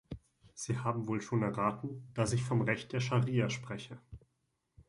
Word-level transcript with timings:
Sie 0.55 0.79
haben 0.79 1.07
wohl 1.07 1.21
schon 1.21 1.43
erraten, 1.43 2.07
dass 2.15 2.33
ich 2.33 2.41
vom 2.41 2.61
Recht 2.61 2.91
der 2.91 3.01
Scharia 3.01 3.51
spreche. 3.51 3.99